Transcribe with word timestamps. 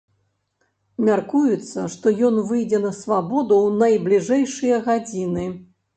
Мяркуецца, 1.09 1.83
што 1.95 2.13
ён 2.29 2.41
выйдзе 2.53 2.79
на 2.87 2.93
свабоду 3.03 3.55
ў 3.67 3.79
найбліжэйшыя 3.85 4.83
гадзіны. 4.89 5.45